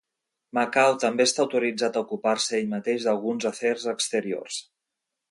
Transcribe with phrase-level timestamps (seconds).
[0.57, 4.57] Macau també està autoritzat a ocupar-se ell mateix d'alguns afers exteriors.